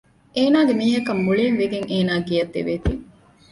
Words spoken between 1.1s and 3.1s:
މުޅީންވެގެން އޭނާގެ ގެއަށް ދެވޭތީ